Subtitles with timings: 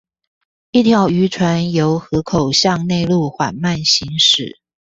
[0.71, 4.55] 一條漁船由河口向內陸緩慢行駛